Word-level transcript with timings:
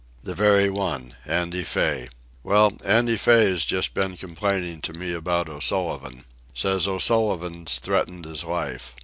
"The 0.23 0.33
very 0.33 0.67
one—Andy 0.67 1.63
Fay. 1.63 2.09
Well, 2.41 2.73
Andy 2.83 3.17
Fay's 3.17 3.63
just 3.65 3.93
been 3.93 4.17
complaining 4.17 4.81
to 4.81 4.93
me 4.93 5.13
about 5.13 5.47
O'Sullivan. 5.47 6.25
Says 6.55 6.87
O'Sullivan's 6.87 7.77
threatened 7.77 8.25
his 8.25 8.43
life. 8.43 8.95